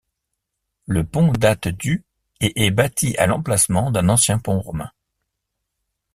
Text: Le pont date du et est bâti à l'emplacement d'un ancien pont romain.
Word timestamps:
Le 0.87 1.03
pont 1.05 1.31
date 1.31 1.67
du 1.67 2.03
et 2.39 2.65
est 2.65 2.71
bâti 2.71 3.15
à 3.17 3.27
l'emplacement 3.27 3.91
d'un 3.91 4.09
ancien 4.09 4.39
pont 4.39 4.59
romain. 4.59 4.91